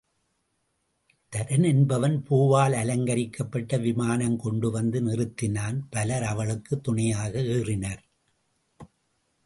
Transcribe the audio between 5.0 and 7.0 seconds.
நிறுத்தினான் பலர் அவளுக்குத்